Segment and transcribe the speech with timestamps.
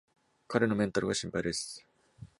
[0.47, 1.85] 彼のメンタルが心配です